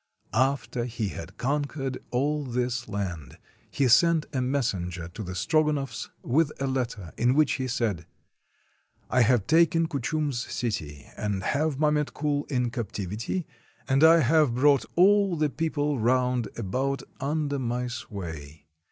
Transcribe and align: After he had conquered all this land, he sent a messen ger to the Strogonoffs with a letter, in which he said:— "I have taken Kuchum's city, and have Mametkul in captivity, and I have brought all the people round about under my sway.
After 0.33 0.85
he 0.85 1.09
had 1.09 1.37
conquered 1.37 1.99
all 2.09 2.43
this 2.43 2.87
land, 2.89 3.37
he 3.69 3.87
sent 3.87 4.25
a 4.33 4.39
messen 4.39 4.89
ger 4.89 5.07
to 5.09 5.21
the 5.21 5.35
Strogonoffs 5.35 6.09
with 6.23 6.51
a 6.59 6.65
letter, 6.65 7.13
in 7.17 7.35
which 7.35 7.51
he 7.57 7.67
said:— 7.67 8.07
"I 9.11 9.21
have 9.21 9.45
taken 9.45 9.87
Kuchum's 9.87 10.39
city, 10.51 11.05
and 11.17 11.43
have 11.43 11.77
Mametkul 11.77 12.49
in 12.49 12.71
captivity, 12.71 13.45
and 13.87 14.03
I 14.03 14.21
have 14.21 14.55
brought 14.55 14.85
all 14.95 15.35
the 15.35 15.51
people 15.51 15.99
round 15.99 16.47
about 16.57 17.03
under 17.19 17.59
my 17.59 17.85
sway. 17.85 18.65